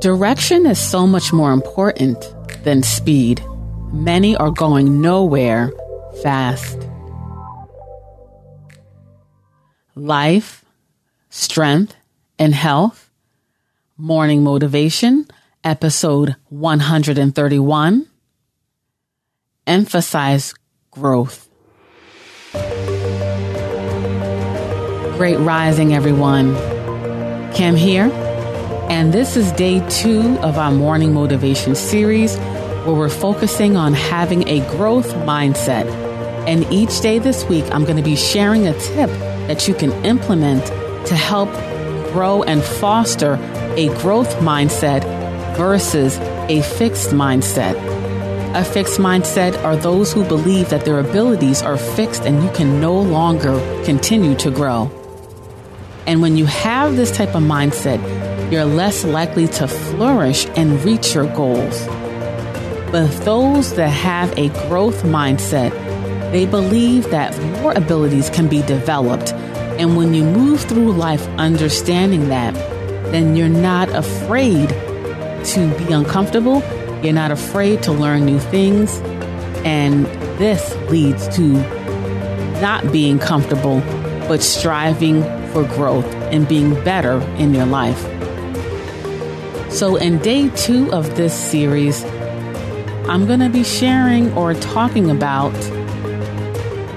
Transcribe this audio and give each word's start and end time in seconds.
Direction 0.00 0.64
is 0.64 0.78
so 0.78 1.06
much 1.06 1.30
more 1.32 1.52
important 1.52 2.34
than 2.64 2.82
speed. 2.82 3.44
Many 3.92 4.34
are 4.34 4.50
going 4.50 5.02
nowhere 5.02 5.70
fast. 6.22 6.78
Life, 9.94 10.64
strength, 11.28 11.94
and 12.38 12.54
health. 12.54 13.10
Morning 13.98 14.42
Motivation, 14.42 15.26
episode 15.62 16.36
131. 16.48 18.06
Emphasize 19.66 20.54
growth. 20.90 21.46
Great 25.18 25.36
rising, 25.36 25.92
everyone. 25.92 26.56
Cam 27.54 27.74
here, 27.74 28.10
and 28.88 29.12
this 29.12 29.36
is 29.36 29.50
day 29.52 29.86
two 29.88 30.38
of 30.38 30.56
our 30.56 30.70
morning 30.70 31.12
motivation 31.12 31.74
series 31.74 32.36
where 32.36 32.94
we're 32.94 33.08
focusing 33.08 33.76
on 33.76 33.92
having 33.92 34.48
a 34.48 34.60
growth 34.70 35.12
mindset. 35.26 35.86
And 36.46 36.64
each 36.72 37.00
day 37.00 37.18
this 37.18 37.44
week, 37.46 37.64
I'm 37.72 37.84
going 37.84 37.96
to 37.96 38.02
be 38.02 38.16
sharing 38.16 38.66
a 38.66 38.72
tip 38.78 39.10
that 39.48 39.66
you 39.66 39.74
can 39.74 39.92
implement 40.04 40.64
to 41.08 41.16
help 41.16 41.50
grow 42.12 42.42
and 42.44 42.62
foster 42.62 43.34
a 43.76 43.88
growth 44.00 44.32
mindset 44.36 45.02
versus 45.56 46.18
a 46.48 46.62
fixed 46.62 47.10
mindset. 47.10 47.74
A 48.54 48.64
fixed 48.64 48.98
mindset 48.98 49.62
are 49.64 49.76
those 49.76 50.12
who 50.12 50.24
believe 50.24 50.70
that 50.70 50.84
their 50.84 51.00
abilities 51.00 51.62
are 51.62 51.76
fixed 51.76 52.22
and 52.22 52.42
you 52.42 52.50
can 52.52 52.80
no 52.80 52.98
longer 53.00 53.58
continue 53.84 54.34
to 54.36 54.50
grow. 54.50 54.90
And 56.06 56.22
when 56.22 56.36
you 56.36 56.46
have 56.46 56.96
this 56.96 57.10
type 57.10 57.34
of 57.34 57.42
mindset, 57.42 58.00
you're 58.50 58.64
less 58.64 59.04
likely 59.04 59.46
to 59.48 59.68
flourish 59.68 60.46
and 60.56 60.82
reach 60.84 61.14
your 61.14 61.26
goals. 61.36 61.86
But 62.90 63.08
those 63.24 63.74
that 63.74 63.88
have 63.88 64.36
a 64.36 64.48
growth 64.68 65.04
mindset, 65.04 65.70
they 66.32 66.46
believe 66.46 67.10
that 67.10 67.40
more 67.60 67.72
abilities 67.72 68.28
can 68.30 68.48
be 68.48 68.62
developed. 68.62 69.32
And 69.32 69.96
when 69.96 70.14
you 70.14 70.24
move 70.24 70.62
through 70.62 70.92
life 70.92 71.26
understanding 71.38 72.28
that, 72.28 72.54
then 73.12 73.36
you're 73.36 73.48
not 73.48 73.88
afraid 73.90 74.68
to 75.44 75.74
be 75.78 75.92
uncomfortable. 75.92 76.62
You're 77.02 77.12
not 77.12 77.30
afraid 77.30 77.82
to 77.84 77.92
learn 77.92 78.26
new 78.26 78.40
things. 78.40 78.98
And 79.64 80.06
this 80.38 80.74
leads 80.90 81.28
to 81.36 81.52
not 82.60 82.90
being 82.90 83.18
comfortable, 83.18 83.80
but 84.26 84.42
striving 84.42 85.22
for 85.52 85.64
growth 85.64 86.06
and 86.32 86.46
being 86.48 86.74
better 86.84 87.20
in 87.36 87.54
your 87.54 87.66
life. 87.66 88.00
So, 89.70 89.96
in 89.96 90.18
day 90.18 90.48
two 90.50 90.92
of 90.92 91.16
this 91.16 91.32
series, 91.32 92.04
I'm 93.08 93.26
going 93.26 93.40
to 93.40 93.48
be 93.48 93.64
sharing 93.64 94.32
or 94.34 94.54
talking 94.54 95.10
about 95.10 95.52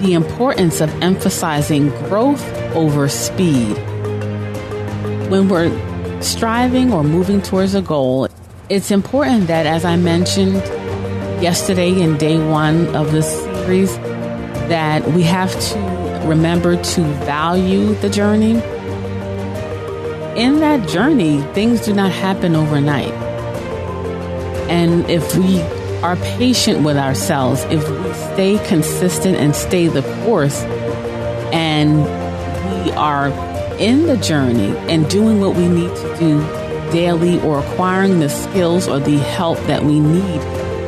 the 0.00 0.12
importance 0.14 0.80
of 0.80 0.90
emphasizing 1.02 1.88
growth 2.08 2.44
over 2.74 3.08
speed. 3.08 3.74
When 5.30 5.48
we're 5.48 5.70
striving 6.22 6.92
or 6.92 7.04
moving 7.04 7.42
towards 7.42 7.74
a 7.74 7.82
goal, 7.82 8.28
it's 8.68 8.90
important 8.90 9.48
that, 9.48 9.66
as 9.66 9.84
I 9.84 9.96
mentioned 9.96 10.62
yesterday 11.42 12.00
in 12.00 12.16
day 12.18 12.38
one 12.38 12.94
of 12.94 13.12
this 13.12 13.28
series, 13.64 13.96
that 14.68 15.06
we 15.12 15.22
have 15.22 15.52
to 15.52 15.89
remember 16.26 16.82
to 16.82 17.02
value 17.24 17.94
the 17.94 18.08
journey. 18.08 18.52
In 20.40 20.60
that 20.60 20.88
journey, 20.88 21.42
things 21.54 21.80
do 21.80 21.92
not 21.92 22.12
happen 22.12 22.54
overnight. 22.54 23.12
And 24.70 25.08
if 25.10 25.36
we 25.36 25.60
are 26.02 26.16
patient 26.16 26.84
with 26.84 26.96
ourselves, 26.96 27.64
if 27.64 27.88
we 27.88 28.12
stay 28.34 28.68
consistent 28.68 29.36
and 29.36 29.54
stay 29.54 29.88
the 29.88 30.02
course, 30.24 30.62
and 31.52 32.04
we 32.84 32.92
are 32.92 33.28
in 33.78 34.06
the 34.06 34.16
journey 34.18 34.76
and 34.88 35.08
doing 35.08 35.40
what 35.40 35.56
we 35.56 35.68
need 35.68 35.94
to 35.96 36.16
do 36.18 36.40
daily 36.92 37.40
or 37.40 37.60
acquiring 37.60 38.20
the 38.20 38.28
skills 38.28 38.88
or 38.88 38.98
the 38.98 39.18
help 39.18 39.58
that 39.66 39.82
we 39.82 39.98
need 39.98 40.40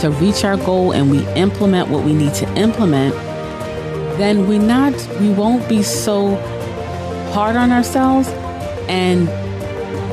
to 0.00 0.10
reach 0.20 0.44
our 0.44 0.56
goal 0.56 0.92
and 0.92 1.10
we 1.10 1.26
implement 1.34 1.88
what 1.88 2.04
we 2.04 2.12
need 2.12 2.32
to 2.34 2.46
implement, 2.54 3.14
then 4.18 4.46
we 4.46 4.58
not 4.58 4.94
we 5.20 5.30
won't 5.30 5.68
be 5.68 5.82
so 5.82 6.36
hard 7.32 7.56
on 7.56 7.70
ourselves 7.70 8.28
and 8.88 9.28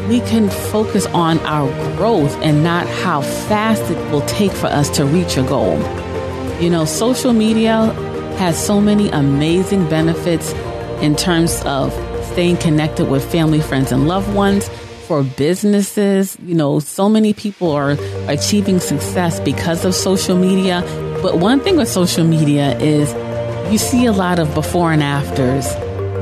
we 0.09 0.19
can 0.21 0.49
focus 0.49 1.05
on 1.07 1.39
our 1.39 1.71
growth 1.95 2.35
and 2.41 2.63
not 2.63 2.85
how 2.87 3.21
fast 3.21 3.81
it 3.89 4.11
will 4.11 4.25
take 4.25 4.51
for 4.51 4.67
us 4.67 4.89
to 4.89 5.05
reach 5.05 5.37
a 5.37 5.43
goal. 5.43 5.77
You 6.59 6.69
know, 6.69 6.85
social 6.85 7.33
media 7.33 7.85
has 8.37 8.61
so 8.63 8.81
many 8.81 9.09
amazing 9.09 9.87
benefits 9.87 10.51
in 11.01 11.15
terms 11.15 11.61
of 11.63 11.93
staying 12.33 12.57
connected 12.57 13.09
with 13.09 13.29
family, 13.31 13.61
friends, 13.61 13.91
and 13.91 14.07
loved 14.07 14.33
ones. 14.33 14.69
For 15.07 15.23
businesses, 15.23 16.37
you 16.43 16.55
know, 16.55 16.79
so 16.79 17.09
many 17.09 17.33
people 17.33 17.71
are 17.71 17.97
achieving 18.27 18.79
success 18.79 19.39
because 19.41 19.85
of 19.85 19.93
social 19.93 20.37
media. 20.37 20.81
But 21.21 21.37
one 21.37 21.59
thing 21.59 21.77
with 21.77 21.89
social 21.89 22.25
media 22.25 22.77
is 22.79 23.13
you 23.73 23.79
see 23.79 24.05
a 24.05 24.11
lot 24.11 24.37
of 24.37 24.53
before 24.53 24.93
and 24.93 25.01
afters, 25.01 25.65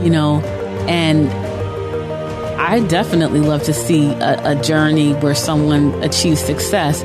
you 0.01 0.09
know, 0.09 0.39
and 0.87 1.29
I 2.57 2.79
definitely 2.79 3.41
love 3.41 3.63
to 3.63 3.73
see 3.73 4.07
a, 4.07 4.51
a, 4.51 4.63
journey 4.63 5.11
where 5.15 5.35
someone 5.35 6.01
achieves 6.01 6.39
success, 6.39 7.03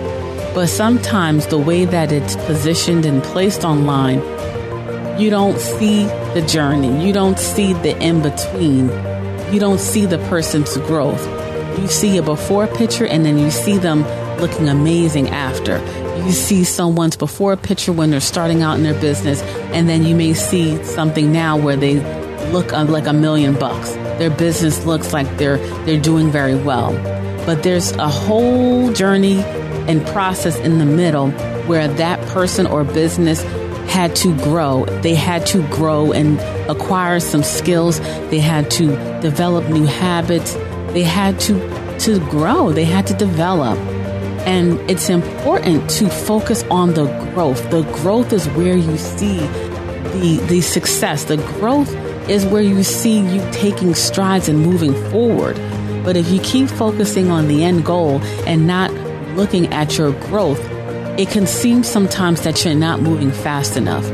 but 0.54 0.68
sometimes 0.68 1.48
the 1.48 1.58
way 1.58 1.84
that 1.84 2.12
it's 2.12 2.36
positioned 2.46 3.04
and 3.04 3.24
placed 3.24 3.64
online, 3.64 4.20
you 5.20 5.30
don't 5.30 5.58
see 5.58 6.04
the 6.34 6.46
journey. 6.48 7.04
You 7.04 7.12
don't 7.12 7.40
see 7.40 7.72
the 7.72 8.00
in 8.00 8.22
between. 8.22 8.88
You 9.52 9.58
don't 9.58 9.80
see 9.80 10.06
the 10.06 10.18
person's 10.28 10.76
growth. 10.76 11.26
You 11.80 11.88
see 11.88 12.16
a 12.18 12.22
before 12.22 12.68
picture 12.68 13.04
and 13.04 13.26
then 13.26 13.36
you 13.36 13.50
see 13.50 13.78
them 13.78 14.04
looking 14.40 14.68
amazing 14.68 15.30
after. 15.30 16.05
You 16.24 16.32
see 16.32 16.64
someone's 16.64 17.16
before 17.16 17.56
picture 17.56 17.92
when 17.92 18.10
they're 18.10 18.20
starting 18.20 18.62
out 18.62 18.76
in 18.76 18.82
their 18.82 19.00
business, 19.00 19.42
and 19.72 19.88
then 19.88 20.04
you 20.04 20.16
may 20.16 20.34
see 20.34 20.82
something 20.84 21.32
now 21.32 21.56
where 21.56 21.76
they 21.76 22.00
look 22.50 22.72
like 22.72 23.06
a 23.06 23.12
million 23.12 23.54
bucks. 23.54 23.92
Their 24.18 24.30
business 24.30 24.84
looks 24.86 25.12
like 25.12 25.36
they're 25.36 25.58
they're 25.84 26.00
doing 26.00 26.30
very 26.30 26.56
well. 26.56 26.92
But 27.44 27.62
there's 27.62 27.92
a 27.92 28.08
whole 28.08 28.92
journey 28.92 29.40
and 29.88 30.04
process 30.08 30.58
in 30.58 30.78
the 30.78 30.84
middle 30.84 31.30
where 31.68 31.86
that 31.86 32.20
person 32.28 32.66
or 32.66 32.82
business 32.82 33.42
had 33.88 34.16
to 34.16 34.36
grow. 34.38 34.84
They 35.02 35.14
had 35.14 35.46
to 35.46 35.66
grow 35.68 36.12
and 36.12 36.40
acquire 36.68 37.20
some 37.20 37.42
skills. 37.42 38.00
They 38.30 38.40
had 38.40 38.70
to 38.72 38.88
develop 39.20 39.68
new 39.68 39.86
habits. 39.86 40.54
They 40.92 41.02
had 41.02 41.38
to 41.40 41.54
to 42.00 42.20
grow. 42.30 42.72
They 42.72 42.84
had 42.84 43.06
to 43.06 43.14
develop. 43.14 43.78
And 44.46 44.78
it's 44.88 45.08
important 45.10 45.90
to 45.90 46.08
focus 46.08 46.62
on 46.70 46.94
the 46.94 47.06
growth. 47.34 47.70
The 47.70 47.82
growth 47.82 48.32
is 48.32 48.48
where 48.50 48.76
you 48.76 48.96
see 48.96 49.38
the 49.38 50.40
the 50.48 50.60
success. 50.60 51.24
The 51.24 51.36
growth 51.36 51.92
is 52.28 52.46
where 52.46 52.62
you 52.62 52.82
see 52.82 53.18
you 53.18 53.46
taking 53.52 53.94
strides 53.94 54.48
and 54.48 54.60
moving 54.60 54.94
forward. 55.10 55.56
But 56.04 56.16
if 56.16 56.30
you 56.30 56.40
keep 56.40 56.68
focusing 56.68 57.30
on 57.30 57.48
the 57.48 57.64
end 57.64 57.84
goal 57.84 58.20
and 58.46 58.66
not 58.66 58.92
looking 59.36 59.72
at 59.72 59.98
your 59.98 60.12
growth, 60.28 60.60
it 61.18 61.28
can 61.28 61.46
seem 61.46 61.82
sometimes 61.82 62.42
that 62.42 62.64
you're 62.64 62.74
not 62.74 63.00
moving 63.00 63.32
fast 63.32 63.76
enough. 63.76 64.04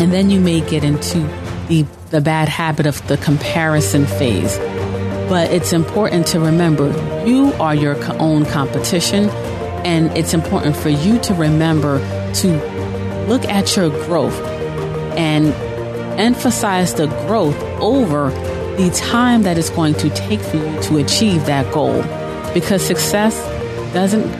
And 0.00 0.12
then 0.12 0.30
you 0.30 0.40
may 0.40 0.60
get 0.60 0.84
into 0.84 1.18
the, 1.68 1.84
the 2.10 2.20
bad 2.20 2.48
habit 2.48 2.86
of 2.86 3.06
the 3.08 3.18
comparison 3.18 4.06
phase. 4.06 4.56
But 5.32 5.50
it's 5.50 5.72
important 5.72 6.26
to 6.26 6.40
remember 6.40 6.88
you 7.26 7.54
are 7.54 7.74
your 7.74 7.96
own 8.20 8.44
competition, 8.44 9.30
and 9.80 10.14
it's 10.14 10.34
important 10.34 10.76
for 10.76 10.90
you 10.90 11.18
to 11.20 11.32
remember 11.32 12.00
to 12.34 12.48
look 13.28 13.46
at 13.46 13.74
your 13.74 13.88
growth 14.04 14.38
and 15.16 15.46
emphasize 16.20 16.92
the 16.92 17.06
growth 17.26 17.58
over 17.80 18.28
the 18.76 18.90
time 18.94 19.44
that 19.44 19.56
it's 19.56 19.70
going 19.70 19.94
to 19.94 20.10
take 20.10 20.40
for 20.40 20.58
you 20.58 20.82
to 20.82 20.98
achieve 20.98 21.46
that 21.46 21.72
goal. 21.72 22.02
Because 22.52 22.84
success 22.84 23.34
doesn't 23.94 24.30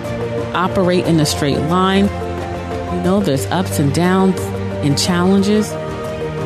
operate 0.55 1.07
in 1.07 1.19
a 1.21 1.25
straight 1.25 1.61
line. 1.71 2.05
You 2.05 3.03
know, 3.03 3.21
there's 3.21 3.47
ups 3.47 3.79
and 3.79 3.95
downs 3.95 4.39
and 4.85 4.99
challenges. 4.99 5.71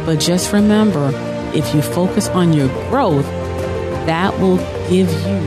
But 0.07 0.21
just 0.21 0.53
remember, 0.53 1.11
if 1.53 1.75
you 1.75 1.83
focus 1.83 2.29
on 2.29 2.53
your 2.53 2.69
growth, 2.89 3.27
that 4.07 4.39
will 4.41 4.59
give 4.89 5.11
you 5.11 5.41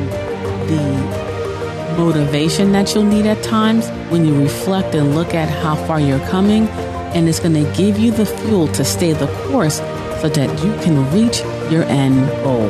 the 0.68 1.96
motivation 1.98 2.72
that 2.72 2.94
you'll 2.94 3.04
need 3.04 3.26
at 3.26 3.42
times 3.44 3.90
when 4.12 4.26
you 4.26 4.40
reflect 4.40 4.96
and 4.96 5.16
look 5.16 5.34
at 5.34 5.50
how 5.50 5.76
far 5.88 6.00
you're 6.00 6.26
coming 6.28 6.68
and 7.14 7.28
it's 7.28 7.40
going 7.40 7.54
to 7.54 7.74
give 7.76 7.98
you 7.98 8.12
the 8.12 8.26
fuel 8.26 8.68
to 8.68 8.86
stay 8.86 9.14
the 9.14 9.28
course 9.48 9.78
so 10.22 10.30
that 10.30 10.50
you 10.64 10.74
can 10.84 11.12
reach 11.12 11.40
your 11.72 11.84
end 11.84 12.28
goal. 12.44 12.70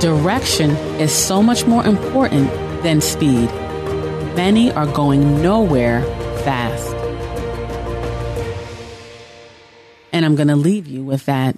Direction 0.00 0.70
is 1.00 1.12
so 1.12 1.42
much 1.42 1.66
more 1.66 1.84
important 1.86 2.50
than 2.82 3.00
speed. 3.00 3.48
Many 4.34 4.72
are 4.72 4.86
going 4.86 5.42
nowhere 5.42 6.02
fast. 6.44 6.92
And 10.12 10.24
I'm 10.24 10.34
going 10.34 10.48
to 10.48 10.56
leave 10.56 10.86
you 10.86 11.04
with 11.04 11.26
that. 11.26 11.56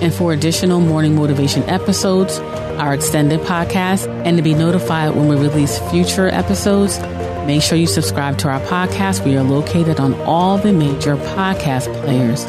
And 0.00 0.12
for 0.12 0.32
additional 0.32 0.80
morning 0.80 1.14
motivation 1.14 1.62
episodes, 1.64 2.38
our 2.78 2.92
extended 2.92 3.40
podcast, 3.40 4.06
and 4.26 4.36
to 4.36 4.42
be 4.42 4.54
notified 4.54 5.14
when 5.14 5.28
we 5.28 5.36
release 5.36 5.78
future 5.90 6.28
episodes, 6.28 7.00
make 7.46 7.62
sure 7.62 7.78
you 7.78 7.86
subscribe 7.86 8.36
to 8.38 8.48
our 8.48 8.60
podcast. 8.60 9.24
We 9.24 9.36
are 9.36 9.42
located 9.42 9.98
on 9.98 10.14
all 10.22 10.58
the 10.58 10.72
major 10.72 11.16
podcast 11.16 11.92
players. 12.02 12.44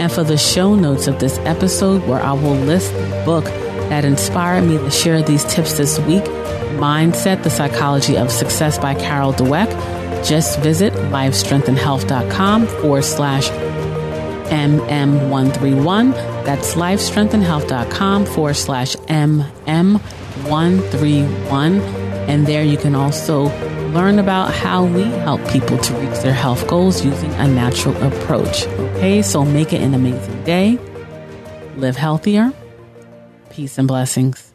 And 0.00 0.10
for 0.10 0.24
the 0.24 0.38
show 0.38 0.74
notes 0.74 1.08
of 1.08 1.18
this 1.18 1.38
episode, 1.40 2.06
where 2.06 2.22
I 2.22 2.32
will 2.32 2.54
list 2.54 2.92
the 2.94 3.22
book 3.24 3.44
that 3.90 4.04
inspired 4.04 4.62
me 4.62 4.78
to 4.78 4.90
share 4.90 5.22
these 5.22 5.44
tips 5.44 5.76
this 5.76 5.98
week, 6.00 6.24
Mindset, 6.78 7.42
The 7.42 7.50
Psychology 7.50 8.16
of 8.16 8.30
Success 8.30 8.78
by 8.78 8.94
Carol 8.94 9.32
Dweck, 9.32 9.68
just 10.24 10.60
visit 10.60 10.92
lifestrengthandhealth.com 10.94 12.66
forward 12.66 13.04
slash 13.04 13.50
MM131. 14.50 16.12
That's 16.44 16.74
lifestrengthandhealth.com 16.74 18.26
forward 18.26 18.54
slash 18.54 18.96
MM131. 18.96 21.80
And 22.28 22.46
there 22.46 22.62
you 22.62 22.76
can 22.76 22.94
also 22.94 23.44
learn 23.92 24.18
about 24.18 24.52
how 24.52 24.84
we 24.84 25.02
help 25.02 25.46
people 25.48 25.78
to 25.78 25.94
reach 25.94 26.20
their 26.20 26.34
health 26.34 26.66
goals 26.66 27.04
using 27.04 27.32
a 27.34 27.48
natural 27.48 27.96
approach. 28.02 28.66
Okay, 28.66 29.22
so 29.22 29.44
make 29.44 29.72
it 29.72 29.80
an 29.80 29.94
amazing 29.94 30.44
day. 30.44 30.78
Live 31.76 31.96
healthier. 31.96 32.52
Peace 33.50 33.78
and 33.78 33.88
blessings. 33.88 34.47